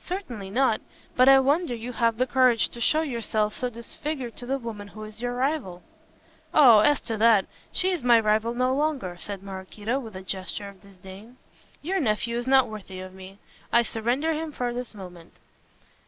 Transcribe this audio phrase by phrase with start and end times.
[0.00, 0.80] "Certainly not.
[1.14, 4.88] But I wonder you have the courage to show yourself so disfigured to the woman
[4.88, 5.84] who is your rival."
[6.52, 10.68] "Oh, as to that, she is my rival no longer," said Maraquito, with a gesture
[10.68, 11.36] of disdain,
[11.80, 13.38] "your nephew is not worthy of me.
[13.72, 15.34] I surrender him from this moment."